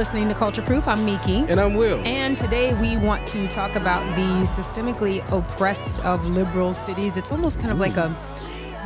[0.00, 0.88] listening to Culture Proof.
[0.88, 1.46] I'm Meeke.
[1.50, 1.98] And I'm Wil.
[2.06, 7.18] And today we want to talk about the systemically oppressed of liberal cities.
[7.18, 8.08] It's almost kind of like a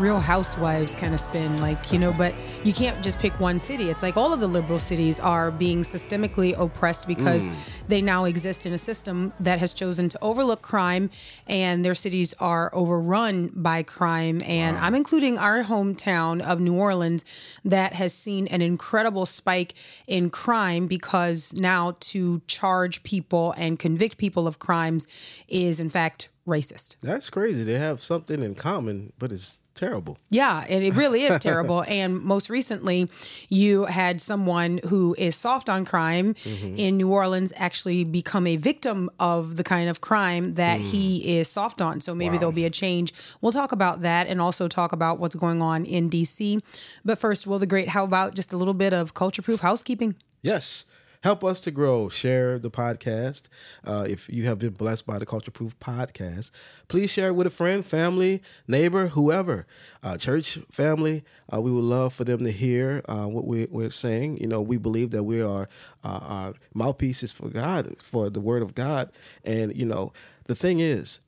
[0.01, 2.35] real housewives kind of spin like you know but
[2.65, 5.83] you can't just pick one city it's like all of the liberal cities are being
[5.83, 7.55] systemically oppressed because mm.
[7.89, 11.11] They now exist in a system that has chosen to overlook crime
[11.47, 14.41] and their cities are overrun by crime.
[14.45, 14.85] And wow.
[14.85, 17.25] i'm including our hometown of new orleans
[17.65, 19.75] that has seen an incredible spike
[20.07, 25.07] in crime because now to charge people and convict people of crimes
[25.49, 26.97] is in fact racist.
[27.01, 27.65] That's crazy.
[27.65, 30.19] They have something in common but it's terrible.
[30.31, 31.85] Yeah, and it really is terrible.
[31.89, 33.11] And most recently,
[33.49, 36.77] you had someone who is soft on crime mm-hmm.
[36.77, 40.85] in New Orleans actually become a victim of the kind of crime that mm.
[40.85, 42.01] he is soft on.
[42.01, 42.41] So maybe wow.
[42.41, 43.13] there'll be a change.
[43.41, 46.61] We'll talk about that and also talk about what's going on in DC.
[47.05, 50.17] But first, Wil the Great, how about just a little bit of culture proof housekeeping?
[50.43, 50.85] Yes
[51.25, 52.11] help us to grow.
[52.11, 53.49] Share the podcast.
[53.83, 56.51] Uh, if you have been blessed by the Culture Proof podcast,
[56.87, 59.67] please share it with a friend, family, neighbor, whoever,
[60.03, 61.25] uh, church family.
[61.51, 64.37] Uh, we would love for them to hear uh, what we, are saying.
[64.37, 65.67] You know, we believe that we are
[66.05, 69.11] uh, mouthpieces for God, for the Word of God.
[69.47, 70.13] And, you know,
[70.45, 71.21] the thing is,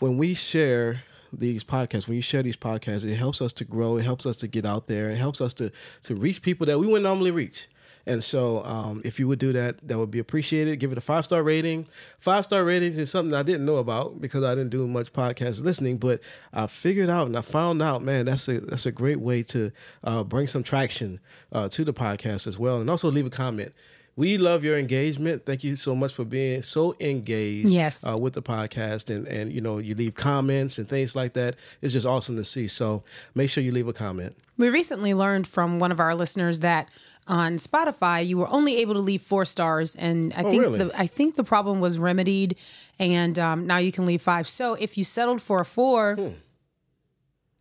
[0.00, 3.98] when we share these podcasts, when you share these podcasts, it helps us to grow.
[3.98, 5.10] It helps us to get out there.
[5.10, 5.70] It helps us to
[6.02, 7.68] to reach people that we wouldn't normally reach.
[8.06, 10.78] And so, um, if you would do that, that would be appreciated.
[10.78, 11.86] Give it a five star rating.
[12.18, 15.62] Five star ratings is something I didn't know about because I didn't do much podcast
[15.62, 16.20] listening, but
[16.52, 19.72] I figured out and I found out, man, that's a that's a great way to
[20.02, 21.20] uh, bring some traction
[21.52, 23.72] uh, to the podcast as well, and also leave a comment
[24.16, 25.44] we love your engagement.
[25.44, 28.08] Thank you so much for being so engaged yes.
[28.08, 31.56] Uh, with the podcast and, and, you know, you leave comments and things like that.
[31.82, 32.68] It's just awesome to see.
[32.68, 33.02] So
[33.34, 34.36] make sure you leave a comment.
[34.56, 36.88] We recently learned from one of our listeners that
[37.26, 40.78] on Spotify you were only able to leave four stars, and I oh, think really?
[40.78, 42.56] the, I think the problem was remedied,
[43.00, 44.46] and um, now you can leave five.
[44.46, 46.28] So if you settled for a four, hmm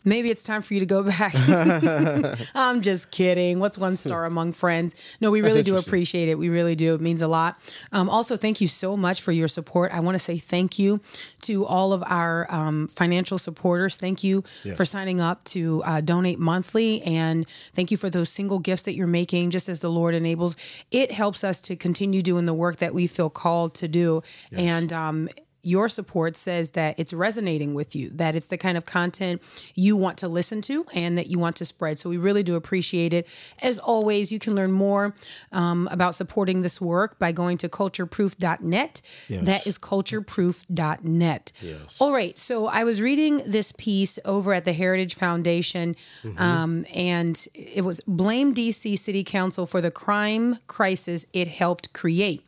[0.03, 1.33] maybe it's time for you to go back.
[2.55, 3.59] I'm just kidding.
[3.59, 4.95] What's one star among friends?
[5.21, 6.37] No, we really do appreciate it.
[6.37, 6.95] We really do.
[6.95, 7.59] It means a lot.
[7.91, 9.93] Um, also, thank you so much for your support.
[9.93, 11.01] I want to say thank you
[11.41, 13.97] to all of our um, financial supporters.
[13.97, 14.77] Thank you yes.
[14.77, 17.01] for signing up to uh, donate monthly.
[17.03, 20.55] And thank you for those single gifts that you're making, just as the Lord enables.
[20.91, 24.23] It helps us to continue doing the work that we feel called to do.
[24.51, 24.61] Yes.
[24.61, 25.29] And um,
[25.63, 29.41] your support says that it's resonating with you, that it's the kind of content
[29.73, 31.97] you want to listen to and that you want to spread.
[31.97, 33.27] So we really do appreciate it.
[33.61, 35.15] As always, you can learn more
[35.53, 39.01] um, about supporting this work by going to cultureproof.net.
[39.29, 39.45] Yes.
[39.45, 41.51] That is cultureproof.net.
[41.61, 41.97] Yes.
[42.01, 42.37] All right.
[42.37, 46.41] So I was reading this piece over at the Heritage Foundation, mm-hmm.
[46.41, 52.45] um, and it was Blame DC City Council for the crime crisis it helped create.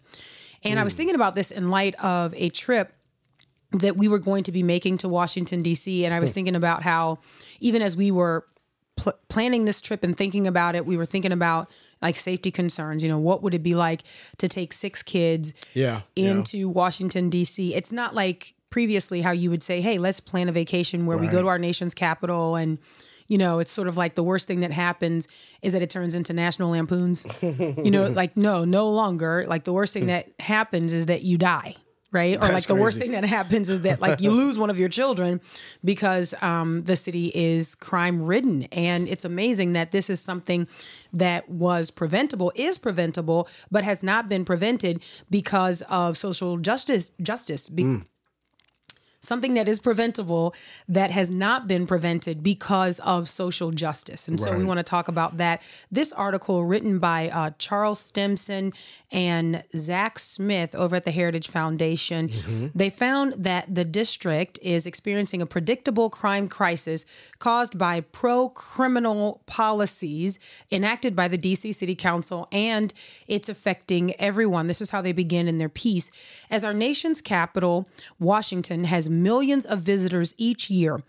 [0.63, 0.79] And.
[0.79, 0.97] I was mm.
[0.97, 2.91] thinking about this in light of a trip
[3.79, 6.05] that we were going to be making to Washington, D.C.
[6.05, 6.35] And I was hmm.
[6.35, 7.19] thinking about how,
[7.59, 8.45] even as we were
[8.95, 11.69] pl- planning this trip and thinking about it, we were thinking about
[12.01, 13.03] like safety concerns.
[13.03, 14.03] You know, what would it be like
[14.37, 16.65] to take six kids yeah, into yeah.
[16.65, 17.73] Washington, D.C.?
[17.73, 21.25] It's not like previously how you would say, hey, let's plan a vacation where right.
[21.25, 22.77] we go to our nation's capital and
[23.27, 25.27] you know, it's sort of like the worst thing that happens
[25.63, 27.25] is that it turns into National Lampoons.
[27.41, 29.45] you know, like no, no longer.
[29.47, 31.75] Like the worst thing that happens is that you die
[32.15, 32.37] right?
[32.41, 34.89] Or like the worst thing that happens is that like you lose one of your
[34.89, 35.41] children
[35.83, 38.63] because um, the city is crime ridden.
[38.71, 40.67] And it's amazing that this is something
[41.13, 47.11] that was preventable, is preventable, but has not been prevented because of social justice.
[47.21, 47.69] Justice.
[47.69, 48.05] Be- mm
[49.25, 50.53] something that is preventable
[50.87, 54.27] that has not been prevented because of social justice.
[54.27, 54.49] And right.
[54.49, 55.61] so we want to talk about that.
[55.91, 58.73] This article, written by uh, Charles Stimson
[59.11, 62.67] and Zach Smith over at the Heritage Foundation, mm-hmm.
[62.75, 67.05] they found that the district is experiencing a predictable crime crisis
[67.39, 70.39] caused by pro criminal policies
[70.71, 72.93] enacted by the DC City Council, and
[73.28, 74.67] it's affecting everyone.
[74.67, 76.11] This is how they begin in their piece.
[76.49, 77.87] As our nation's capital,
[78.19, 81.02] Washington, has millions of visitors each year.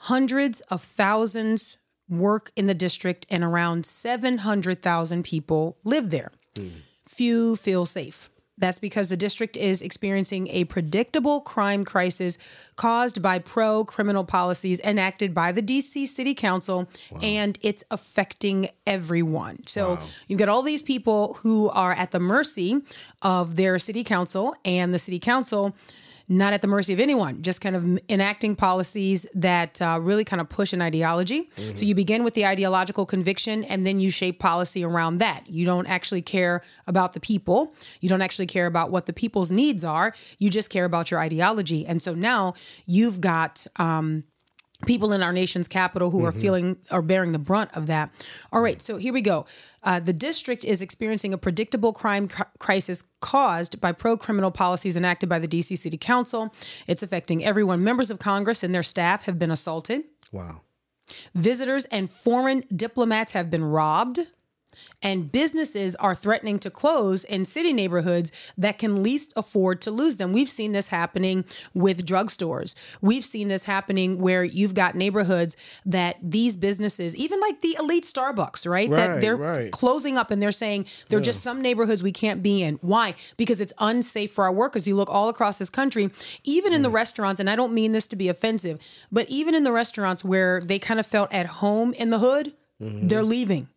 [0.00, 1.78] Hundreds of thousands
[2.08, 6.30] work in the district, and around 700,000 people live there.
[6.54, 6.70] Mm.
[7.06, 8.30] Few feel safe.
[8.56, 12.38] That's because the district is experiencing a predictable crime crisis
[12.76, 17.18] caused by pro criminal policies enacted by the DC City Council, wow.
[17.20, 19.66] and it's affecting everyone.
[19.66, 20.02] So wow.
[20.28, 22.80] you've got all these people who are at the mercy
[23.22, 25.74] of their city council, and the city council
[26.28, 30.40] not at the mercy of anyone, just kind of enacting policies that uh, really kind
[30.40, 31.50] of push an ideology.
[31.56, 31.74] Mm-hmm.
[31.74, 35.48] So you begin with the ideological conviction and then you shape policy around that.
[35.48, 37.74] You don't actually care about the people.
[38.00, 40.14] You don't actually care about what the people's needs are.
[40.38, 41.84] You just care about your ideology.
[41.86, 42.54] And so now
[42.86, 44.24] you've got, um,
[44.84, 46.26] people in our nation's capital who mm-hmm.
[46.26, 48.10] are feeling or bearing the brunt of that.
[48.52, 49.46] All right, so here we go.
[49.82, 54.96] Uh, the district is experiencing a predictable crime cr- crisis caused by pro criminal policies
[54.96, 56.54] enacted by the DC City Council.
[56.86, 57.84] It's affecting everyone.
[57.84, 60.04] Members of Congress and their staff have been assaulted.
[60.32, 60.62] Wow.
[61.34, 64.20] Visitors and foreign diplomats have been robbed
[65.02, 70.16] and businesses are threatening to close in city neighborhoods that can least afford to lose
[70.16, 70.32] them.
[70.32, 71.44] We've seen this happening
[71.74, 72.74] with drugstores.
[73.00, 78.04] We've seen this happening where you've got neighborhoods that these businesses, even like the elite
[78.04, 78.88] Starbucks, right?
[78.88, 79.70] right that they're right.
[79.72, 81.26] closing up and they're saying there are yeah.
[81.26, 82.76] just some neighborhoods we can't be in.
[82.76, 83.14] Why?
[83.36, 84.86] Because it's unsafe for our workers.
[84.86, 86.10] You look all across this country,
[86.44, 88.78] even in the restaurants, and I don't mean this to be offensive,
[89.12, 92.54] but even in the restaurants where they kind of felt at home in the hood,
[92.80, 93.08] mm-hmm.
[93.08, 93.68] they're leaving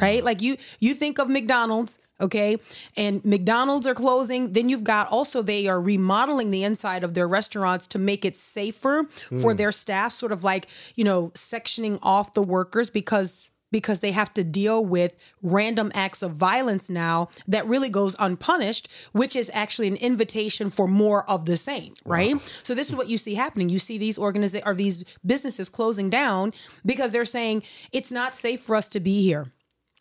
[0.00, 0.24] right?
[0.24, 2.58] Like you you think of McDonald's, okay?
[2.96, 7.28] And McDonald's are closing, then you've got also they are remodeling the inside of their
[7.28, 9.40] restaurants to make it safer mm.
[9.40, 9.56] for hmm.
[9.56, 14.32] their staff, sort of like, you know, sectioning off the workers because because they have
[14.32, 15.12] to deal with
[15.42, 20.86] random acts of violence now that really goes unpunished, which is actually an invitation for
[20.86, 22.36] more of the same, right?
[22.36, 22.42] Wow.
[22.62, 23.68] So this is what you see happening.
[23.68, 26.52] You see these organizations or these businesses closing down
[26.86, 29.50] because they're saying it's not safe for us to be here.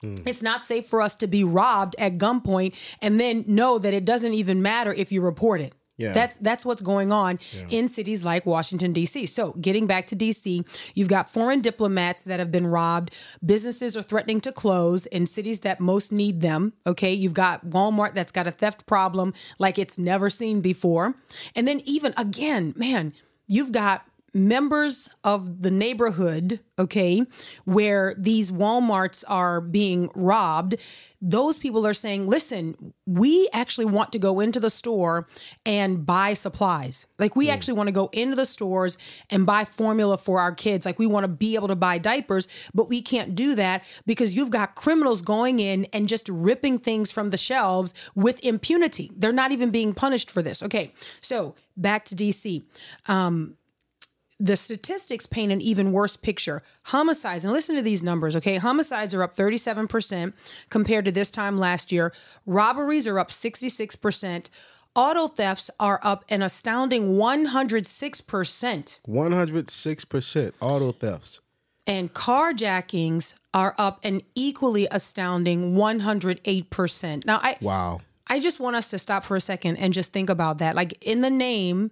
[0.03, 0.27] Mm.
[0.27, 4.05] It's not safe for us to be robbed at gunpoint and then know that it
[4.05, 5.73] doesn't even matter if you report it.
[5.97, 6.11] Yeah.
[6.11, 7.67] That's that's what's going on yeah.
[7.69, 9.27] in cities like Washington D.C.
[9.27, 10.63] So, getting back to D.C.,
[10.95, 13.11] you've got foreign diplomats that have been robbed.
[13.45, 16.73] Businesses are threatening to close in cities that most need them.
[16.87, 21.15] Okay, you've got Walmart that's got a theft problem like it's never seen before,
[21.55, 23.13] and then even again, man,
[23.47, 24.03] you've got
[24.33, 27.23] members of the neighborhood, okay,
[27.65, 30.75] where these Walmarts are being robbed,
[31.21, 35.27] those people are saying, listen, we actually want to go into the store
[35.65, 37.05] and buy supplies.
[37.17, 37.53] Like, we mm.
[37.53, 38.97] actually want to go into the stores
[39.29, 40.85] and buy formula for our kids.
[40.85, 44.35] Like, we want to be able to buy diapers, but we can't do that because
[44.35, 49.11] you've got criminals going in and just ripping things from the shelves with impunity.
[49.15, 50.61] They're not even being punished for this.
[50.61, 50.91] Okay,
[51.21, 52.63] so back to DC.
[53.07, 53.55] Um,
[54.43, 56.61] the statistics paint an even worse picture.
[56.87, 58.57] Homicides, and listen to these numbers, okay?
[58.57, 60.33] Homicides are up 37%
[60.69, 62.13] compared to this time last year.
[62.45, 64.49] Robberies are up 66%.
[64.95, 68.99] Auto thefts are up an astounding 106%.
[69.07, 71.39] 106% auto thefts.
[71.87, 77.25] And carjackings are up an equally astounding 108%.
[77.25, 78.01] Now, I Wow.
[78.27, 80.75] I just want us to stop for a second and just think about that.
[80.75, 81.91] Like in the name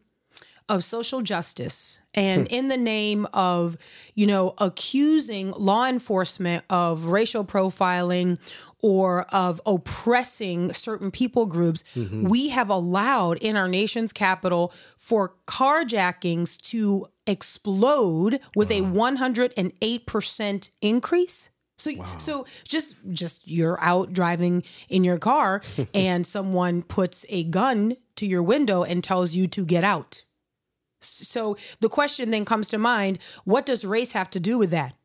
[0.69, 2.53] of social justice and hmm.
[2.53, 3.77] in the name of,
[4.15, 8.37] you know, accusing law enforcement of racial profiling
[8.79, 12.27] or of oppressing certain people groups, mm-hmm.
[12.27, 18.77] we have allowed in our nation's capital for carjackings to explode with wow.
[18.77, 21.49] a 108% increase.
[21.77, 22.17] So wow.
[22.19, 25.63] so just just you're out driving in your car
[25.95, 30.23] and someone puts a gun to your window and tells you to get out.
[31.01, 34.95] So the question then comes to mind what does race have to do with that?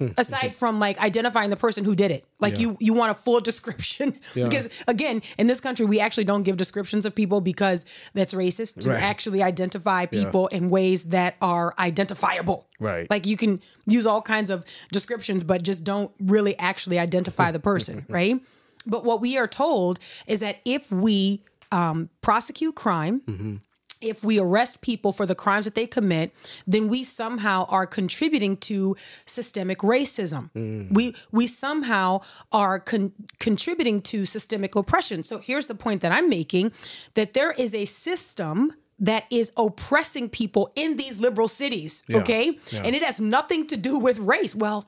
[0.16, 2.60] aside from like identifying the person who did it like yeah.
[2.60, 4.44] you you want a full description yeah.
[4.44, 8.80] because again in this country we actually don't give descriptions of people because that's racist
[8.80, 9.02] to right.
[9.02, 10.58] actually identify people yeah.
[10.58, 15.62] in ways that are identifiable right like you can use all kinds of descriptions but
[15.62, 18.40] just don't really actually identify the person right
[18.86, 23.56] but what we are told is that if we um, prosecute crime mm-hmm
[24.02, 26.32] if we arrest people for the crimes that they commit,
[26.66, 30.50] then we somehow are contributing to systemic racism.
[30.54, 30.92] Mm.
[30.92, 35.24] We we somehow are con- contributing to systemic oppression.
[35.24, 36.72] So here's the point that I'm making
[37.14, 42.18] that there is a system that is oppressing people in these liberal cities, yeah.
[42.18, 42.58] okay?
[42.70, 42.82] Yeah.
[42.84, 44.54] And it has nothing to do with race.
[44.54, 44.86] Well,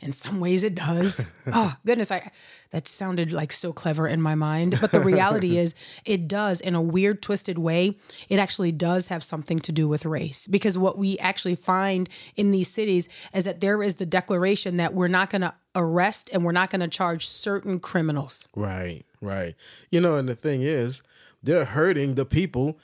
[0.00, 1.26] in some ways it does.
[1.52, 2.30] oh, goodness, I
[2.70, 4.78] that sounded like so clever in my mind.
[4.80, 7.96] But the reality is, it does in a weird, twisted way.
[8.28, 12.52] It actually does have something to do with race because what we actually find in
[12.52, 16.44] these cities is that there is the declaration that we're not going to arrest and
[16.44, 18.48] we're not going to charge certain criminals.
[18.54, 19.54] Right, right.
[19.90, 21.02] You know, and the thing is,
[21.42, 22.78] they're hurting the people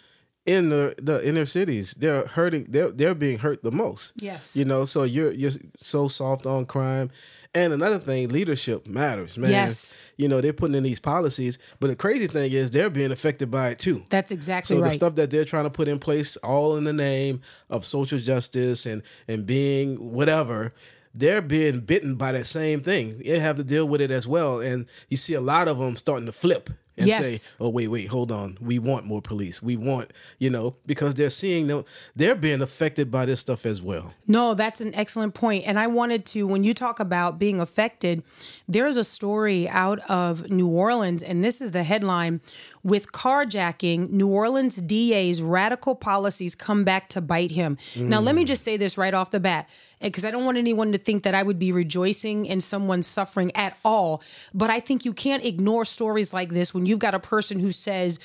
[0.47, 4.65] in the the inner cities they're hurting they're they're being hurt the most yes you
[4.65, 7.11] know so you're you're so soft on crime
[7.57, 9.51] And another thing, leadership matters, man.
[9.51, 9.95] Yes.
[10.19, 13.51] You know, they're putting in these policies, but the crazy thing is they're being affected
[13.51, 14.05] by it too.
[14.11, 14.81] That's exactly right.
[14.81, 14.91] so right.
[14.91, 18.19] the stuff that they're trying to put in place, all in the name of social
[18.19, 20.75] justice and and being whatever,
[21.15, 23.23] they're being bitten by that same thing.
[23.25, 25.97] They have to deal with it as well, and you see a lot of them
[25.97, 27.43] starting to flip and Yes.
[27.43, 28.57] say, "Oh wait, wait, hold on.
[28.61, 29.63] We want more police.
[29.63, 31.85] We want, you know, because they're seeing them.
[32.15, 34.15] They're being affected by this stuff as well.
[34.27, 35.65] No, that's an excellent point.
[35.67, 38.23] And I wanted to, when you talk about being affected,
[38.67, 42.41] there's a story out of New Orleans, and this is the headline
[42.83, 47.77] with carjacking, New Orleans DA's radical policies come back to bite him.
[47.97, 48.49] Now, let me mm.
[48.49, 49.69] just say this right off the bat,
[50.01, 53.51] because I don't want anyone to think that I would be rejoicing in someone's suffering
[53.55, 54.23] at all.
[54.55, 57.73] But I think you can't ignore stories like this when you've got a person who
[57.73, 58.19] says,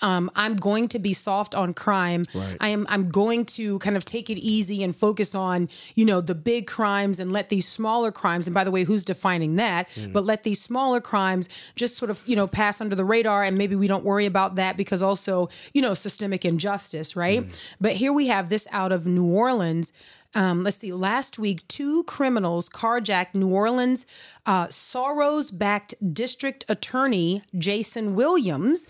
[0.00, 2.24] um, I'm going to be soft on crime.
[2.34, 2.56] Right.
[2.60, 6.20] I am I'm going to kind of take it easy and focus on, you know,
[6.20, 9.88] the big crimes and let these smaller crimes, and by the way, who's defining that?
[10.12, 13.58] But let these smaller crimes just sort of, you know, pass under the radar and
[13.58, 17.44] maybe we don't worry about that because also, you know, systemic injustice, right?
[17.80, 19.92] But here we have this out of New Orleans.
[20.34, 24.06] Um, let's see, last week, two criminals carjacked New Orleans
[24.44, 28.86] uh, Soros backed district attorney Jason Williams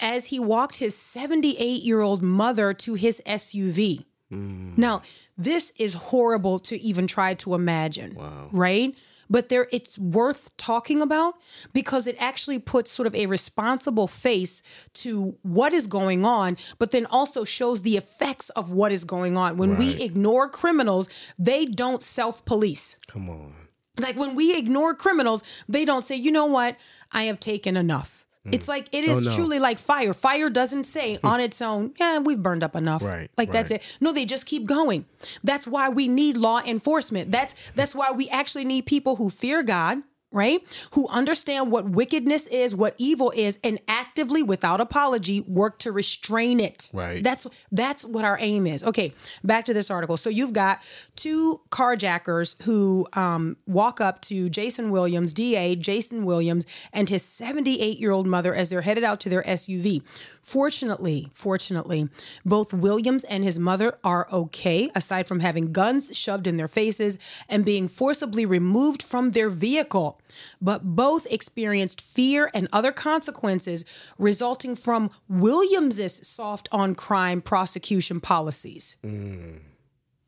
[0.00, 4.04] as he walked his 78 year old mother to his SUV.
[4.32, 4.76] Mm.
[4.76, 5.02] Now,
[5.38, 8.18] this is horrible to even try to imagine,
[8.50, 8.94] right?
[9.28, 11.34] But there it's worth talking about
[11.72, 14.62] because it actually puts sort of a responsible face
[14.94, 19.36] to what is going on, but then also shows the effects of what is going
[19.36, 19.56] on.
[19.56, 22.98] When we ignore criminals, they don't self-police.
[23.08, 23.54] Come on.
[23.98, 26.76] Like when we ignore criminals, they don't say, you know what,
[27.12, 28.25] I have taken enough.
[28.46, 28.54] Mm.
[28.54, 29.36] It's like it oh, is Oh, no.
[29.36, 30.14] truly like fire.
[30.14, 31.26] Fire doesn't say hmm.
[31.26, 33.02] on its own, yeah, we've burned up enough.
[33.02, 33.82] Right, Like that's it.
[34.00, 35.06] No, they just keep going.
[35.42, 37.32] That's why we need law enforcement.
[37.32, 40.02] That's that's why we actually need people who fear God,
[40.36, 40.62] right?
[40.92, 46.60] Who understand what wickedness is, what evil is, and actively, without apology, work to restrain
[46.60, 46.90] it.
[46.92, 47.24] Right.
[47.24, 48.84] That's that's what our aim is.
[48.84, 50.18] Okay, back to this article.
[50.18, 56.66] So you've got two carjackers who um, walk up to Jason Williams, DA Jason Williams,
[56.92, 60.02] and his 78 year old mother as they're headed out to their SUV.
[60.42, 62.08] Fortunately, fortunately,
[62.44, 67.18] both Williams and his mother are okay, aside from having guns shoved in their faces
[67.48, 70.20] and being forcibly removed from their vehicle.
[70.60, 73.84] But both experienced fear and other consequences
[74.18, 78.96] resulting from Williams's soft on crime prosecution policies.
[79.04, 79.60] Mm.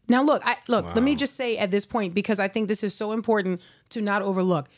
[0.08, 2.82] Now look, I look, let me just say at this point because I think this
[2.82, 4.68] is so important to not overlook.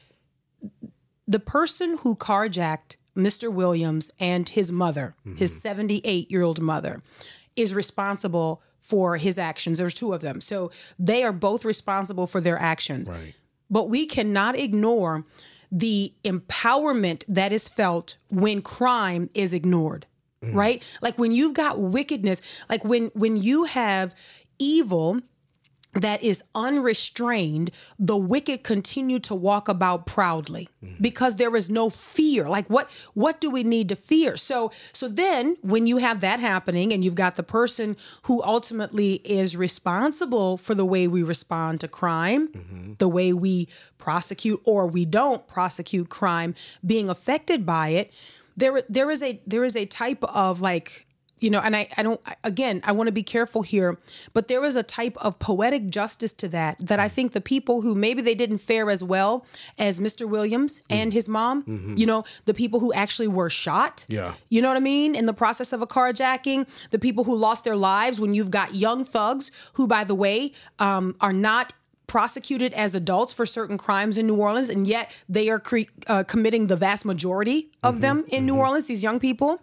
[1.29, 3.53] The person who carjacked Mr.
[3.53, 5.83] Williams and his mother, his mm-hmm.
[5.83, 7.03] 78-year-old mother,
[7.55, 9.79] is responsible for his actions.
[9.79, 10.41] There's two of them.
[10.41, 13.09] So they are both responsible for their actions.
[13.09, 13.35] Right.
[13.71, 15.25] But we cannot ignore
[15.71, 20.07] the empowerment that is felt when crime is ignored.
[20.43, 20.55] Mm.
[20.55, 20.83] Right?
[21.00, 24.15] Like when you've got wickedness, like when when you have
[24.59, 25.21] evil
[25.94, 31.02] that is unrestrained, the wicked continue to walk about proudly mm-hmm.
[31.02, 32.49] because there is no fear.
[32.49, 34.37] Like what what do we need to fear?
[34.37, 39.14] So so then when you have that happening and you've got the person who ultimately
[39.25, 42.92] is responsible for the way we respond to crime, mm-hmm.
[42.99, 43.68] the way we
[43.99, 46.54] prosecute or we don't prosecute crime
[46.87, 48.12] being affected by it,
[48.56, 51.06] there there is a there is a type of like
[51.40, 53.99] you know and i i don't again i want to be careful here
[54.32, 57.80] but there was a type of poetic justice to that that i think the people
[57.82, 59.47] who maybe they didn't fare as well
[59.78, 64.35] as mr williams and his mom you know the people who actually were shot Yeah.
[64.49, 67.64] you know what i mean in the process of a carjacking the people who lost
[67.64, 71.73] their lives when you've got young thugs who by the way um, are not
[72.06, 76.25] prosecuted as adults for certain crimes in New Orleans, and yet they are cre- uh,
[76.26, 78.88] committing the vast majority of them in New Orleans.
[78.88, 79.62] These young people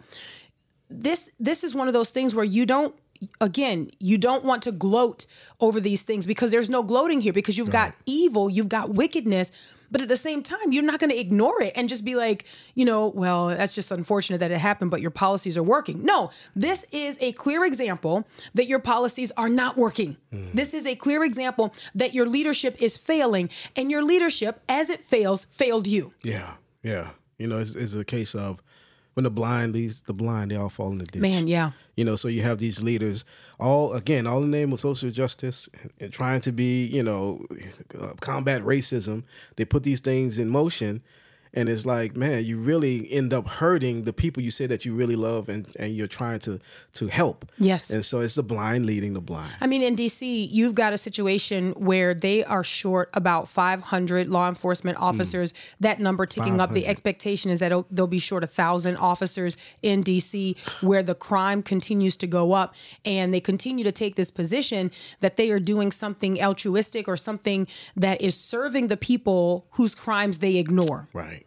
[0.90, 2.94] this this is one of those things where you don't
[3.40, 5.26] again you don't want to gloat
[5.60, 9.50] over these things because there's no gloating here because you've got evil you've got wickedness
[9.90, 12.44] but at the same time you're not going to ignore it and just be like
[12.74, 16.04] you know well that's just unfortunate that it happened but your policies are working.
[16.04, 20.16] No this is a clear example that your policies are not working.
[20.32, 20.46] Hmm.
[20.54, 25.02] This is a clear example that your leadership is failing and your leadership as it
[25.02, 26.12] fails failed you.
[26.22, 27.10] Yeah, yeah.
[27.38, 28.62] You know, it's, it's a case of
[29.18, 31.20] when the blind leads the blind, they all fall in the ditch.
[31.20, 33.24] man yeah You know, so you have these leaders,
[33.58, 37.44] all again, all in the name of social justice and trying to be, you know,
[38.00, 39.24] uh, combat racism.
[39.56, 41.02] They put these things in motion,
[41.54, 44.94] and it's like man you really end up hurting the people you say that you
[44.94, 46.58] really love and and you're trying to
[46.92, 47.90] to help Yes.
[47.90, 50.98] and so it's the blind leading the blind I mean, in DC, you've got a
[50.98, 55.02] situation where they are short about 500 law enforcement mm.
[55.02, 55.54] officers.
[55.80, 56.72] That number ticking up.
[56.72, 61.62] The expectation is that they'll be short a thousand officers in DC, where the crime
[61.62, 62.74] continues to go up,
[63.04, 64.90] and they continue to take this position
[65.20, 70.38] that they are doing something altruistic or something that is serving the people whose crimes
[70.38, 71.08] they ignore.
[71.12, 71.37] right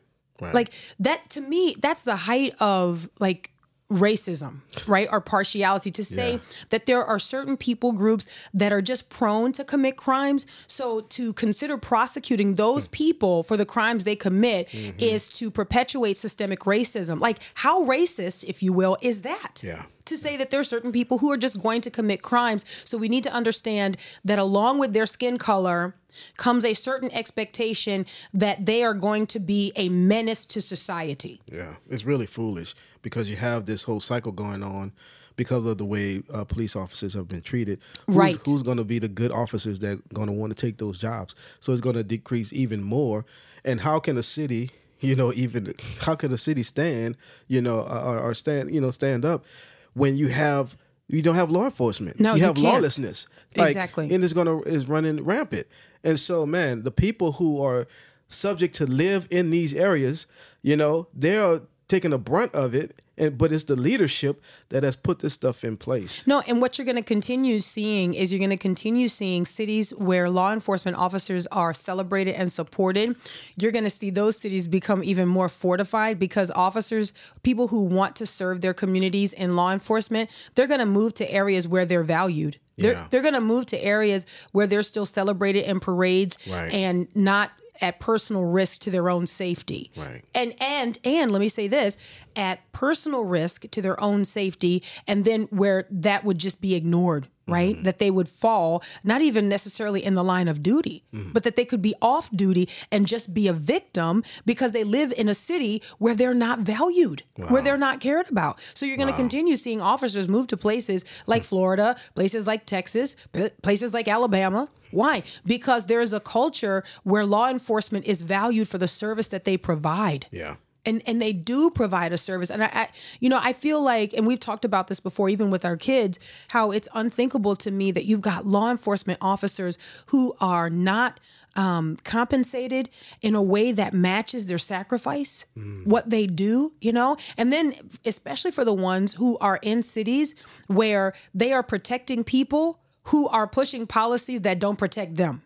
[0.41, 0.53] right.
[0.53, 3.51] Like that to me, that's the height of like
[3.91, 5.07] racism, right?
[5.11, 6.37] Or partiality to say Yeah.
[6.69, 10.45] that there are certain people groups that are just prone to commit crimes.
[10.67, 12.91] So to consider prosecuting those Hmm.
[12.91, 14.99] people for the crimes they commit Mm-hmm.
[14.99, 17.19] is to perpetuate systemic racism.
[17.19, 19.61] Like how racist, if you will, is that?
[19.61, 19.83] Yeah.
[20.05, 22.65] To say that there are certain people who are just going to commit crimes.
[22.85, 25.95] So we need to understand that along with their skin color
[26.37, 31.39] comes a certain expectation that they are going to be a menace to society.
[31.49, 34.91] Yeah, it's really foolish because you have this whole cycle going on
[35.35, 37.79] because of the way uh, police officers have been treated.
[38.07, 38.37] Who's, Right.
[38.45, 41.35] Who's going to be the good officers that going to want to take those jobs?
[41.59, 43.25] So it's going to decrease even more.
[43.63, 47.17] And how can a city, you know, even how can a city stand,
[47.47, 49.45] you know, or, or stand, you know, stand up
[49.93, 50.77] when you have
[51.07, 52.19] you don't have law enforcement.
[52.21, 52.67] No, you you have can't.
[52.73, 53.27] lawlessness.
[53.57, 54.13] Like, Exactly.
[54.13, 55.67] and it's gonna is running rampant.
[56.05, 57.85] And so, man, the people who are
[58.29, 60.25] subject to live in these areas,
[60.61, 63.01] you know, they're taking the brunt of it.
[63.17, 66.25] And but it's the leadership that has put this stuff in place.
[66.25, 69.91] No, and what you're going to continue seeing is you're going to continue seeing cities
[69.91, 73.15] where law enforcement officers are celebrated and supported.
[73.59, 78.15] You're going to see those cities become even more fortified because officers, people who want
[78.15, 82.03] to serve their communities in law enforcement, they're going to move to areas where they're
[82.03, 82.57] valued.
[82.77, 83.07] They're, Yeah.
[83.11, 86.73] they're going to move to areas where they're still celebrated in parades Right.
[86.73, 89.91] and not at personal risk to their own safety.
[89.95, 90.23] Right.
[90.33, 91.97] And and and let me say this,
[92.35, 97.27] at personal risk to their own safety and then where that would just be ignored,
[97.47, 97.75] right?
[97.75, 97.83] Mm-hmm.
[97.83, 101.31] That they would fall not even necessarily in the line of duty, Mm-hmm.
[101.33, 105.13] but that they could be off duty and just be a victim because they live
[105.17, 108.61] in a city where they're not valued, where they're not cared about.
[108.73, 113.15] So you're going to continue seeing officers move to places like Florida, places like Texas,
[113.61, 114.69] places like Alabama.
[114.91, 115.23] Why?
[115.45, 119.57] Because there is a culture where law enforcement is valued for the service that they
[119.57, 120.55] provide Yeah.
[120.85, 122.49] And and they do provide a service.
[122.49, 122.87] And I, I
[123.19, 126.19] you know i feel like and we've talked about this before even with our kids
[126.49, 131.19] how it's unthinkable to me that you've got law enforcement officers who are not
[131.55, 132.89] um, compensated
[133.21, 135.45] in a way that matches their sacrifice
[135.85, 137.17] what they do you know?
[137.37, 137.73] And then
[138.05, 140.35] especially for the ones who are in cities
[140.67, 145.41] where they are protecting people who are pushing policies that don't protect them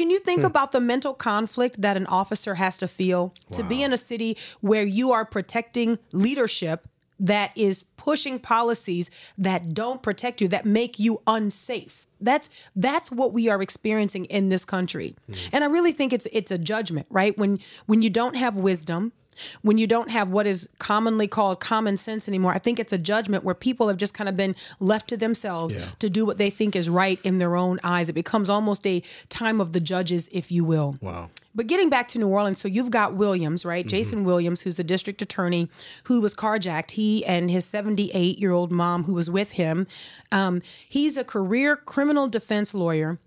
[0.00, 0.46] can you think hmm.
[0.46, 4.38] about the mental conflict that an officer has to feel to be in a city
[4.62, 10.98] where you are protecting leadership that is pushing policies that don't protect you, that make
[10.98, 12.06] you unsafe?
[12.18, 15.16] That's that's what we are experiencing in this country.
[15.26, 15.34] Hmm.
[15.52, 17.36] And I really think it's it's a judgment, right?
[17.36, 19.12] When when you don't have wisdom,
[19.62, 22.98] when you don't have what is commonly called common sense anymore, I think it's a
[22.98, 25.86] judgment where people have just kind of been left to themselves Yeah.
[25.98, 28.08] to do what they think is right in their own eyes.
[28.08, 30.96] It becomes almost a time of the judges, if you will.
[31.00, 31.30] Wow.
[31.54, 33.84] But getting back to New Orleans, so you've got Williams, right?
[33.86, 35.68] Jason Williams, who's the district attorney
[36.04, 36.92] who was carjacked.
[36.92, 39.86] He and his 78 year old mom, who was with him.
[40.30, 43.18] Um, he's a career criminal defense lawyer.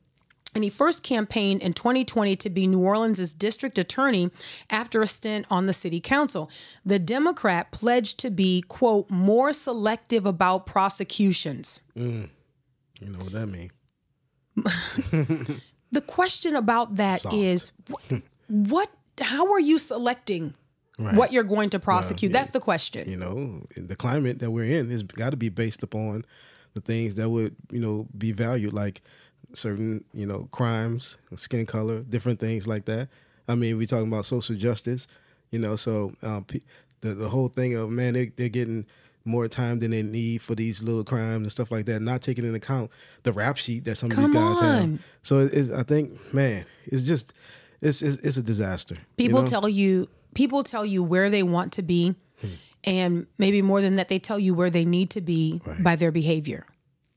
[0.56, 4.30] And he first campaigned in 2020 to be New Orleans' district attorney
[4.70, 6.50] after a stint on the city council.
[6.86, 11.80] The Democrat pledged to be, quote, more selective about prosecutions.
[11.98, 12.30] Mm.
[13.02, 13.72] You know what that means?
[15.94, 17.36] The question about that Soft.
[17.36, 18.90] is what, what
[19.22, 20.56] how are you selecting
[20.98, 22.32] what you're going to prosecute?
[22.32, 23.08] That's the question.
[23.08, 26.26] You know, the climate that we're in has got to be based upon
[26.74, 29.04] the things that would, you know, be valued, like
[29.54, 33.10] certain, you know, crimes, skin color, different things like that.
[33.48, 35.08] I mean, we talking about social justice,
[35.52, 36.46] you know, so um,
[37.02, 38.86] the the whole thing of man, they, they're getting
[39.26, 42.44] more time than they need for these little crimes and stuff like that, not taking
[42.44, 42.92] into account
[43.24, 44.92] the rap sheet that some of these guys on.
[44.92, 45.00] have.
[45.22, 47.34] So it, it's, I think, man, it's just
[47.82, 48.96] it's it's, it's a disaster.
[48.96, 49.48] you People know?
[49.48, 52.16] tell you people tell you where they want to be
[52.84, 56.12] and maybe more than that they tell you where they need to be by their
[56.12, 56.66] behavior.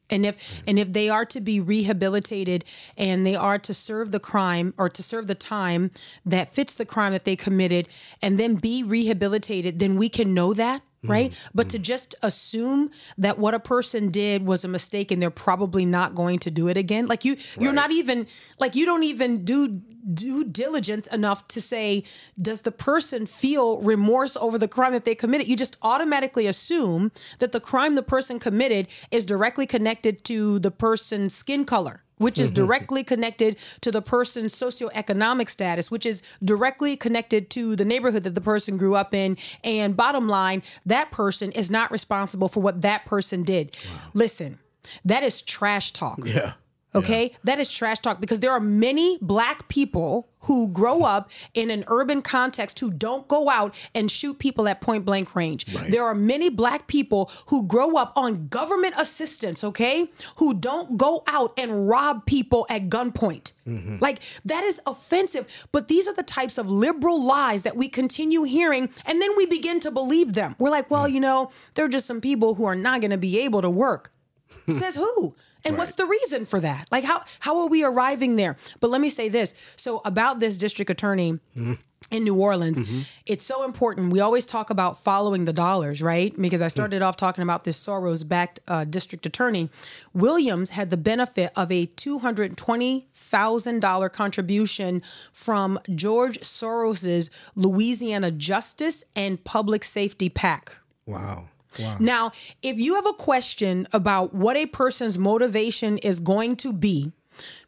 [0.08, 2.64] And if and if they are to be rehabilitated
[2.96, 5.90] and they are to serve the crime or to serve the time
[6.24, 7.88] that fits the crime that they committed
[8.22, 11.12] and then be rehabilitated, then we can know that Mm-hmm.
[11.12, 11.34] right?
[11.54, 11.82] But to mm-hmm.
[11.82, 16.38] just assume that what a person did was a mistake and they're probably not going
[16.40, 17.06] to do it again.
[17.06, 18.26] Like you you're not even
[18.58, 19.82] like you don't even do
[20.12, 22.04] due diligence enough to say
[22.40, 25.48] does the person feel remorse over the crime that they committed?
[25.48, 30.70] You just automatically assume that the crime the person committed is directly connected to the
[30.70, 32.02] person's skin color.
[32.18, 32.64] Which is mm-hmm.
[32.64, 38.34] directly connected to the person's socioeconomic status, which is directly connected to the neighborhood that
[38.34, 39.36] the person grew up in.
[39.62, 43.76] And bottom line, that person is not responsible for what that person did.
[44.14, 44.58] Listen,
[45.04, 46.20] that is trash talk.
[46.24, 46.54] Yeah.
[46.94, 51.70] Okay, that is trash talk because there are many black people who grow up in
[51.70, 55.66] an urban context who don't go out and shoot people at point blank range.
[55.74, 55.90] Right.
[55.90, 61.22] There are many black people who grow up on government assistance, okay, who don't go
[61.26, 63.52] out and rob people at gunpoint.
[63.66, 63.96] Mm-hmm.
[64.00, 68.44] Like that is offensive, but these are the types of liberal lies that we continue
[68.44, 70.54] hearing and then we begin to believe them.
[70.58, 73.18] We're like, well, you know, there are just some people who are not going to
[73.18, 74.12] be able to work.
[74.68, 75.34] Says who?
[75.66, 76.88] And what's the reason for that?
[76.90, 78.56] Like how how are we arriving there?
[78.80, 79.54] But let me say this.
[79.76, 81.74] So about this district attorney mm-hmm.
[82.10, 83.00] in New Orleans, mm-hmm.
[83.26, 84.12] it's so important.
[84.12, 86.34] We always talk about following the dollars, right?
[86.40, 86.70] Because I mm.
[86.70, 89.70] started off talking about this Soros-backed uh, district attorney.
[90.14, 95.02] Williams had the benefit of a two hundred twenty thousand dollar contribution
[95.32, 100.78] from George Soros's Louisiana Justice and Public Safety PAC.
[101.06, 101.48] Wow.
[101.78, 101.96] Wow.
[102.00, 107.12] Now, if you have a question about what a person's motivation is going to be,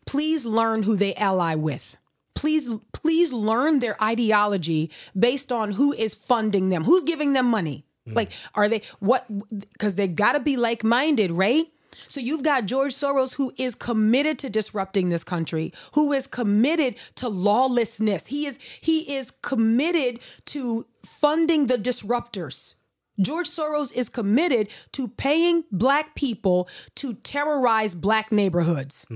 [0.07, 1.97] please learn who they ally with.
[2.35, 7.85] Please, please learn their ideology based on who is funding them, who's giving them money.
[8.07, 8.15] Hmm.
[8.15, 9.27] Like, are they what?
[9.73, 11.67] Because they got to be like minded, right?
[12.07, 16.97] So you've got George Soros who is committed to disrupting this country, who is committed
[17.17, 18.29] to lawlessness.
[18.29, 22.75] He is he is committed to funding the disruptors.
[23.21, 29.07] George Soros is committed to paying black people to terrorize black neighborhoods.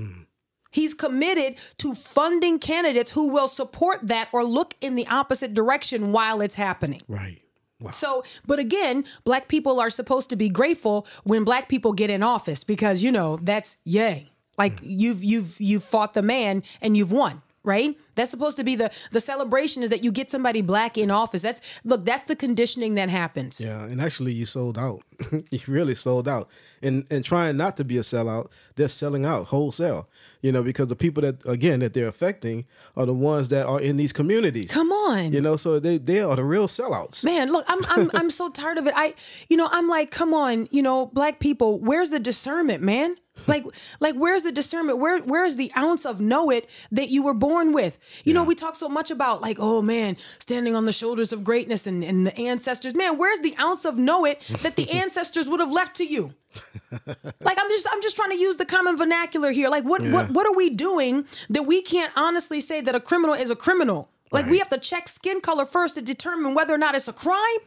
[0.71, 6.11] He's committed to funding candidates who will support that or look in the opposite direction
[6.11, 7.01] while it's happening.
[7.07, 7.41] Right.
[7.79, 7.91] Wow.
[7.91, 12.23] So, but again, black people are supposed to be grateful when black people get in
[12.23, 14.31] office because you know that's yay.
[14.57, 14.99] Like mm.
[14.99, 17.97] you've you've you've fought the man and you've won, right?
[18.15, 21.41] That's supposed to be the the celebration is that you get somebody black in office.
[21.41, 23.59] That's look, that's the conditioning that happens.
[23.59, 25.01] Yeah, and actually, you sold out.
[25.49, 26.49] you really sold out,
[26.81, 30.07] and and trying not to be a sellout, they're selling out wholesale.
[30.41, 33.79] You know, because the people that again that they're affecting are the ones that are
[33.79, 34.69] in these communities.
[34.69, 35.31] Come on.
[35.31, 37.23] You know, so they they are the real sellouts.
[37.23, 38.93] Man, look, I'm I'm I'm so tired of it.
[38.95, 39.15] I
[39.47, 43.15] you know, I'm like, come on, you know, black people, where's the discernment, man?
[43.47, 43.65] Like
[43.99, 44.99] like where's the discernment?
[44.99, 47.99] Where where's the ounce of know it that you were born with?
[48.23, 51.43] You know, we talk so much about like, oh man, standing on the shoulders of
[51.43, 52.95] greatness and, and the ancestors.
[52.95, 56.33] Man, where's the ounce of know it that the ancestors would have left to you?
[57.07, 59.67] like I'm just I'm just trying to use the common vernacular here.
[59.67, 63.35] Like what what what are we doing that we can't honestly say that a criminal
[63.35, 64.09] is a criminal?
[64.31, 67.13] Like we have to check skin color first to determine whether or not it's a
[67.13, 67.59] crime.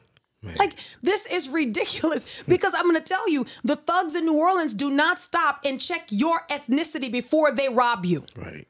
[0.59, 2.51] Like this is ridiculous hmm.
[2.51, 5.81] because I'm going to tell you the thugs in New Orleans do not stop and
[5.81, 8.25] check your ethnicity before they rob you.
[8.37, 8.67] Right.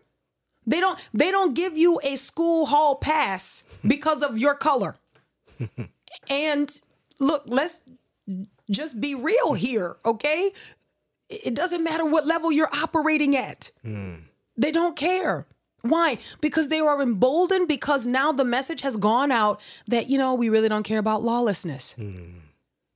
[0.67, 4.97] They don't they don't give you a school hall pass because of your color.
[6.29, 6.81] and
[7.21, 7.81] look, let's
[8.71, 10.53] just be real here, okay?
[11.29, 13.71] It doesn't matter what level you're operating at.
[13.83, 14.15] Hmm.
[14.57, 15.47] They don't care.
[15.89, 16.19] Why?
[16.41, 20.49] Because they are emboldened because now the message has gone out that, you know, we
[20.49, 21.93] really don't care about lawlessness.
[21.95, 22.39] Hmm.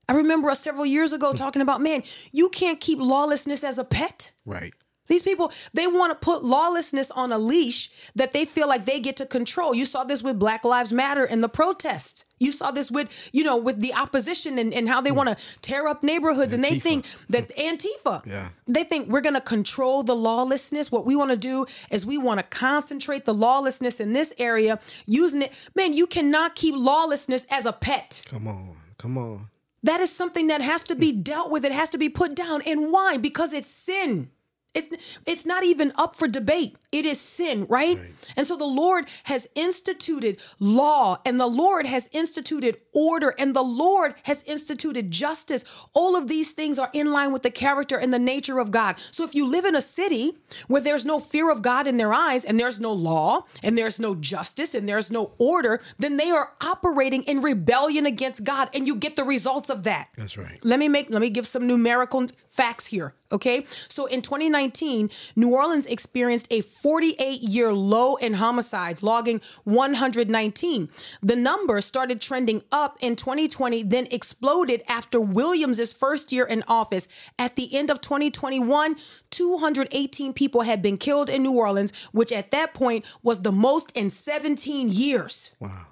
[0.09, 3.85] I remember us several years ago talking about, man, you can't keep lawlessness as a
[3.85, 4.33] pet.
[4.45, 4.75] Right.
[5.11, 9.01] These people, they want to put lawlessness on a leash that they feel like they
[9.01, 9.75] get to control.
[9.75, 12.25] You saw this with Black Lives Matter and the protests.
[12.39, 15.17] You saw this with, you know, with the opposition and, and how they hmm.
[15.17, 16.53] want to tear up neighborhoods.
[16.53, 18.51] And they think that Antifa, Yeah.
[18.69, 20.93] they think we're going to control the lawlessness.
[20.93, 24.79] What we want to do is we want to concentrate the lawlessness in this area
[25.07, 25.53] using it.
[25.75, 28.23] Man, you cannot keep lawlessness as a pet.
[28.27, 28.77] Come on.
[28.97, 29.49] Come on.
[29.83, 31.23] That is something that has to be hmm.
[31.23, 31.65] dealt with.
[31.65, 32.63] It has to be put down.
[32.65, 33.17] And why?
[33.17, 34.31] Because it's sin.
[34.73, 36.77] It's it's not even up for debate.
[36.93, 37.99] It is sin, right?
[38.37, 43.63] And so the Lord has instituted law and the Lord has instituted order and the
[43.65, 45.65] Lord has instituted justice.
[45.93, 48.97] All of these things are in line with the character and the nature of God.
[49.11, 50.33] So if you live in a city
[50.69, 53.99] where there's no fear of God in their eyes and there's no law and there's
[53.99, 58.87] no justice and there's no order, then they are operating in rebellion against God and
[58.87, 60.09] you get the results of that.
[60.17, 60.59] That's right.
[60.63, 63.15] Let me make let me give some numerical facts here.
[63.33, 63.65] Okay.
[63.89, 70.89] So in 2019, New Orleans experienced a 48 year low in homicides, logging 119.
[71.23, 77.07] The number started trending up in 2020, then exploded after Williams' first year in office.
[77.39, 78.97] At the end of 2021,
[79.31, 83.93] 218 people had been killed in New Orleans, which at that point was the most
[83.97, 85.55] in 17 years.
[85.61, 85.87] Wow.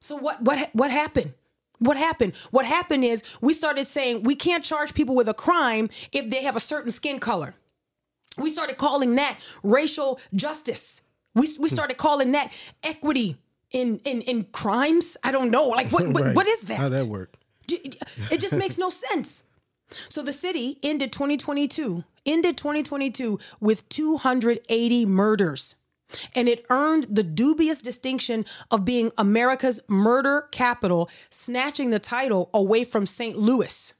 [0.00, 1.34] So what what what happened?
[1.78, 2.34] What happened?
[2.50, 6.42] What happened is we started saying we can't charge people with a crime if they
[6.42, 7.54] have a certain skin color.
[8.38, 11.02] We started calling that racial justice.
[11.34, 11.74] We, we hmm.
[11.74, 13.36] started calling that equity
[13.72, 15.16] in, in, in crimes.
[15.22, 15.68] I don't know.
[15.68, 16.34] Like, what, what, Right.
[16.34, 16.78] what is that?
[16.78, 17.34] How that work?
[17.68, 19.44] It just makes no sense.
[20.08, 25.76] So the city ended 2022, ended 2022 with 280 murders.
[26.34, 32.84] And it earned the dubious distinction of being America's murder capital, snatching the title away
[32.84, 33.36] from St.
[33.36, 33.94] Louis.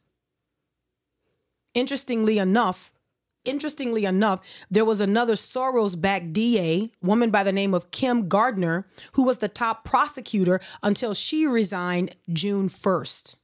[1.75, 2.93] Interestingly enough,
[3.45, 4.41] interestingly enough,
[4.71, 9.49] there was another Soros-backed DA, woman by the name of Kim Gardner, who was the
[9.49, 13.37] top prosecutor until she resigned June 1st.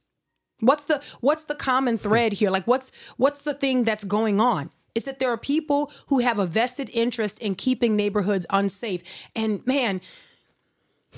[0.59, 2.49] What's the what's the common thread here?
[2.49, 4.71] Like what's what's the thing that's going on?
[4.95, 9.01] Is that there are people who have a vested interest in keeping neighborhoods unsafe.
[9.35, 10.01] And man,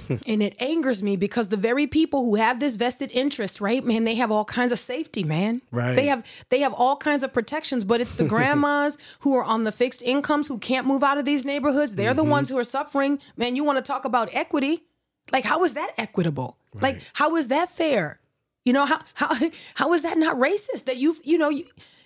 [0.27, 4.03] and it angers me because the very people who have this vested interest, right, man,
[4.03, 5.61] they have all kinds of safety, man.
[5.71, 5.95] Right.
[5.95, 9.63] They have they have all kinds of protections, but it's the grandmas who are on
[9.63, 11.95] the fixed incomes who can't move out of these neighborhoods.
[11.95, 12.31] They're the mm-hmm.
[12.31, 13.19] ones who are suffering.
[13.37, 14.83] Man, you want to talk about equity?
[15.31, 16.57] Like how is that equitable?
[16.81, 18.19] Like how is that fair?
[18.63, 19.33] You know, how how
[19.75, 21.65] how is that not racist that you've, you know, you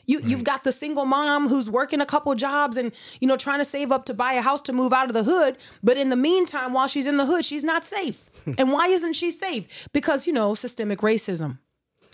[0.09, 2.91] you, You've got the single mom who's working a couple jobs and
[3.21, 5.23] you know trying to save up to buy a house to move out of the
[5.23, 8.29] hood, but in the meantime, while she's in the hood, she's not safe.
[8.57, 9.87] and why isn't she safe?
[9.93, 11.59] Because you know systemic racism.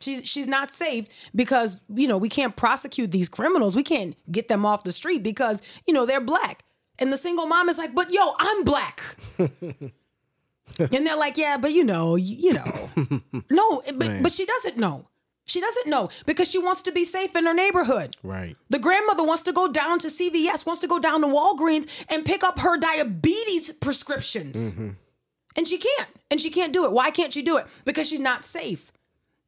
[0.02, 3.78] She's she's not safe because you know we can't prosecute these criminals.
[3.78, 6.64] We can't get them off the street because you know they're black.
[7.00, 9.02] And the single mom is like, but yo, I'm black.
[9.38, 9.92] and
[11.08, 12.90] they're like, yeah, but you know, you, you know,
[13.50, 15.08] no, but but she doesn't know.
[15.46, 18.18] She doesn't know because she wants to be safe in her neighborhood.
[18.24, 18.56] Right.
[18.70, 22.26] The grandmother wants to go down to CVS, wants to go down to Walgreens and
[22.26, 24.74] pick up her diabetes prescriptions.
[24.74, 24.90] Mm-hmm.
[25.56, 26.10] And she can't.
[26.32, 26.92] And she can't do it.
[26.92, 27.68] Why can't she do it?
[27.86, 28.92] Because she's not safe.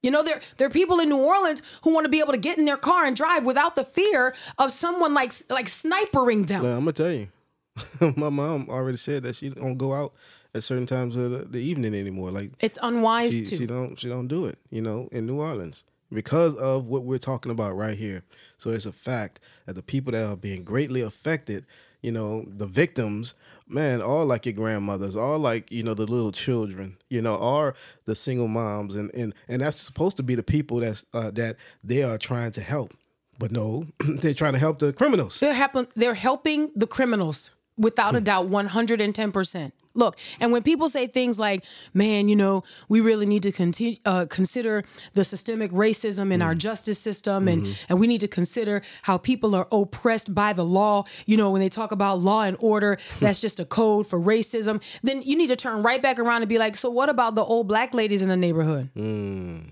[0.03, 2.37] You know, there there are people in New Orleans who want to be able to
[2.37, 6.63] get in their car and drive without the fear of someone like like snipering them.
[6.63, 7.29] Well, I'm gonna tell you,
[8.15, 10.13] my mom already said that she don't go out
[10.57, 12.31] at certain times of the, the evening anymore.
[12.31, 13.57] Like It's unwise she, to.
[13.57, 14.57] she don't she don't do it.
[14.69, 18.23] You know, in New Orleans because of what we're talking about right here.
[18.57, 21.65] So it's a fact that the people that are being greatly affected,
[22.01, 23.33] you know, the victims,
[23.67, 27.75] man, all like your grandmothers, all like you know the little children, you know, are
[28.05, 31.57] the single moms, and and and that's supposed to be the people that's uh, that
[31.83, 32.93] they are trying to help.
[33.39, 35.39] But no, they're trying to help the criminals.
[35.39, 39.71] They're, happen- they're helping the criminals without a doubt, 110%.
[39.97, 43.97] Look, and when people say things like, man, you know, we really need to continue,
[44.05, 44.83] uh, consider
[45.13, 46.59] the systemic racism in our mm.
[46.59, 47.85] justice system and, mm-hmm.
[47.89, 51.61] and we need to consider how people are oppressed by the law, you know, when
[51.61, 53.25] they talk about law and order, hmm.
[53.25, 56.49] that's just a code for racism, then you need to turn right back around and
[56.49, 58.89] be like, so what about the old black ladies in the neighborhood?
[58.95, 59.71] Mm.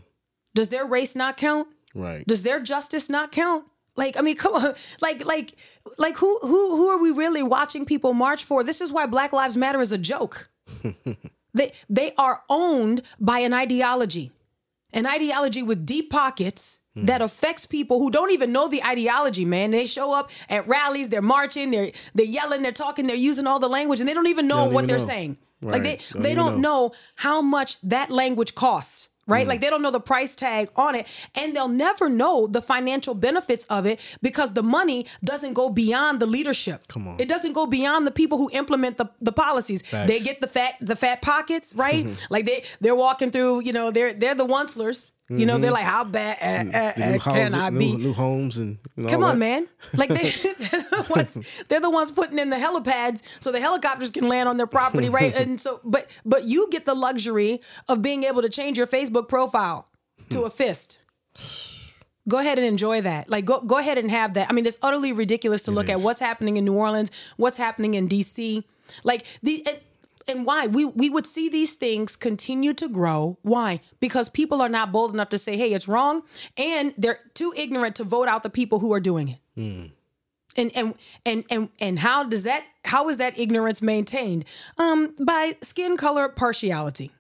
[0.56, 1.68] Does their race not count?
[1.94, 2.26] Right.
[2.26, 3.66] Does their justice not count?
[3.95, 4.73] Like, I mean, come on.
[5.01, 5.55] Like, like,
[5.97, 8.63] like who who who are we really watching people march for?
[8.63, 10.49] This is why Black Lives Matter is a joke.
[11.53, 14.31] they they are owned by an ideology.
[14.93, 17.05] An ideology with deep pockets hmm.
[17.05, 19.71] that affects people who don't even know the ideology, man.
[19.71, 23.60] They show up at rallies, they're marching, they're they're yelling, they're talking, they're using all
[23.60, 25.05] the language, and they don't even know Don't what even they're know.
[25.05, 25.38] saying.
[25.62, 25.73] Right.
[25.73, 26.88] Like they Don't they don't know.
[26.88, 29.10] know how much that language costs.
[29.28, 29.46] Right?
[29.46, 29.50] Mm.
[29.50, 33.16] Like they don't know the price tag on it and they'll never know the financial
[33.16, 36.88] benefits of it because the money doesn't go beyond the leadership.
[36.88, 37.20] Come on.
[37.20, 39.82] It doesn't go beyond the people who implement the, the policies.
[39.82, 40.08] Facts.
[40.08, 42.06] They get the fat the fat pockets, right?
[42.06, 42.26] Mm-hmm.
[42.30, 45.12] like they they're walking through, you know, they're they're the Once-lers.
[45.28, 46.38] You know, they're like, how bad
[46.72, 47.96] uh, uh, uh, can I be?
[47.96, 49.40] new homes and, Come on, that.
[49.40, 49.68] man.
[49.94, 54.12] Like they, they're the ones they're the ones putting in the helipads so the helicopters
[54.12, 55.34] can land on their property, right?
[55.46, 59.28] And so but but you get the luxury of being able to change your Facebook
[59.28, 59.88] profile
[60.30, 61.00] to a fist.
[62.28, 63.28] Go ahead and enjoy that.
[63.30, 64.50] Like go go ahead and have that.
[64.50, 67.96] I mean, it's utterly ridiculous to look at what's happening in New Orleans, what's happening
[67.96, 68.64] in DC.
[69.04, 69.66] Like the
[70.28, 73.38] and, why we we would see these things continue to grow.
[73.42, 73.80] Why?
[74.00, 76.24] Because people are not bold enough to say, "Hey, it's wrong,"
[76.58, 79.40] and they're too ignorant to vote out the people who are doing it.
[80.58, 82.64] And and and and and how does that?
[82.86, 84.46] How is that ignorance maintained?
[84.78, 87.12] Um, by skin color partiality.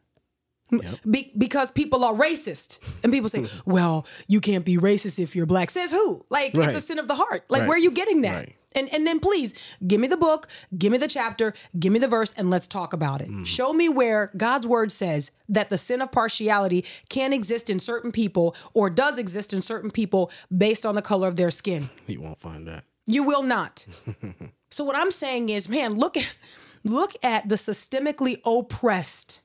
[1.09, 2.79] Be- because people are racist.
[3.03, 5.69] And people say, well, you can't be racist if you're black.
[5.69, 6.25] Says who?
[6.29, 6.67] Like, Right.
[6.67, 7.45] it's a sin of the heart.
[7.49, 7.67] Like, Right.
[7.67, 8.35] where are you getting that?
[8.35, 8.55] Right.
[8.75, 9.53] And, and then please
[9.87, 12.93] give me the book, give me the chapter, give me the verse, and let's talk
[12.93, 13.29] about it.
[13.29, 13.45] Mm.
[13.45, 18.11] Show me where God's word says that the sin of partiality can exist in certain
[18.11, 21.89] people or does exist in certain people based on the color of their skin.
[22.07, 22.83] You won't find that.
[23.07, 23.85] You will not.
[24.71, 26.35] so what I'm saying is, man, look at
[26.83, 29.41] look at the systemically oppressed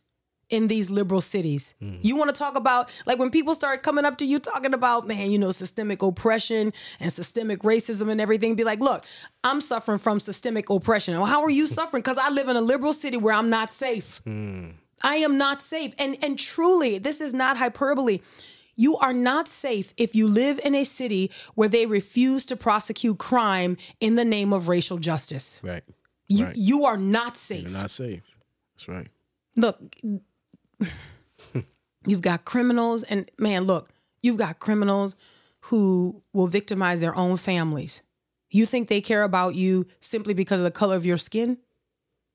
[0.50, 1.74] in these liberal cities.
[1.82, 2.00] Mm-hmm.
[2.02, 5.06] You want to talk about like when people start coming up to you talking about,
[5.06, 9.04] man, you know, systemic oppression and systemic racism and everything, be like, look,
[9.44, 11.14] I'm suffering from systemic oppression.
[11.14, 12.02] Well, how are you suffering?
[12.02, 14.20] Because I live in a liberal city where I'm not safe.
[14.26, 14.74] Mm.
[15.02, 15.94] I am not safe.
[15.98, 18.20] And and truly, this is not hyperbole.
[18.76, 23.18] You are not safe if you live in a city where they refuse to prosecute
[23.18, 25.60] crime in the name of racial justice.
[25.62, 25.82] Right.
[26.28, 26.56] You Right.
[26.56, 27.62] you are not safe.
[27.62, 28.22] You're not safe.
[28.74, 29.08] That's right.
[29.56, 29.78] Look,
[32.06, 33.88] you've got criminals and man, look,
[34.22, 35.14] you've got criminals
[35.62, 38.02] who will victimize their own families.
[38.50, 41.58] You think they care about you simply because of the color of your skin?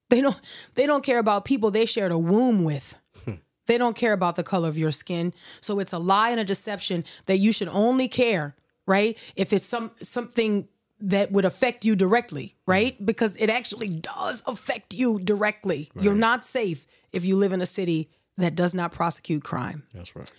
[0.09, 0.39] They don't
[0.75, 2.95] they don't care about people they shared a womb with.
[3.67, 5.33] They don't care about the color of your skin.
[5.59, 8.55] So it's a lie and a deception that you should only care,
[8.85, 9.17] right?
[9.35, 10.67] If it's some something
[10.99, 12.71] that would affect you directly, mm-hmm.
[12.71, 13.05] right?
[13.05, 15.89] Because it actually does affect you directly.
[15.99, 19.83] You're not safe if you live in a city that does not prosecute crime.
[19.93, 20.31] That's right.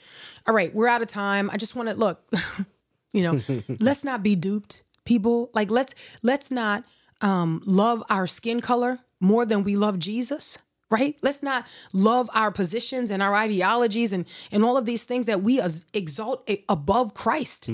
[0.47, 1.51] All right, we're out of time.
[1.51, 2.23] I just want to look,
[3.13, 3.41] you know,
[3.81, 5.51] let's not be duped, people.
[5.55, 6.85] Like let's let's not
[7.21, 10.59] um love our skin color more than we love Jesus.
[10.89, 11.17] Right?
[11.21, 15.43] Let's not love our positions and our ideologies and and all of these things that
[15.43, 15.61] we
[15.93, 17.69] exalt a- above Christ.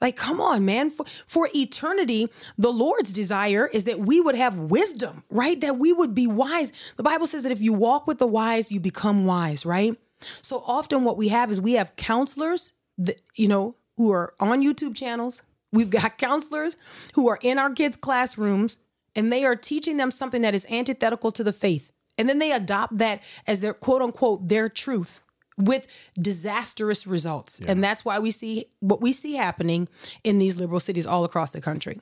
[0.00, 0.90] Like, come on, man.
[0.90, 5.60] For, for eternity, the Lord's desire is that we would have wisdom, right?
[5.60, 6.72] That we would be wise.
[6.96, 9.96] The Bible says that if you walk with the wise, you become wise, right?
[10.42, 14.62] So often, what we have is we have counselors, that, you know, who are on
[14.62, 15.42] YouTube channels.
[15.72, 16.76] We've got counselors
[17.14, 18.78] who are in our kids' classrooms,
[19.14, 21.90] and they are teaching them something that is antithetical to the faith.
[22.16, 25.20] And then they adopt that as their quote unquote their truth
[25.60, 25.86] with
[26.20, 27.60] disastrous results.
[27.60, 29.88] And that's why we see what we see happening
[30.24, 32.00] in these liberal cities all across the country.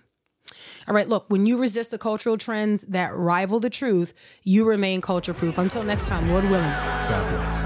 [0.86, 5.00] All right, look, when you resist the cultural trends that rival the truth, you remain
[5.00, 5.58] culture proof.
[5.58, 7.57] Until next time, Lord willing.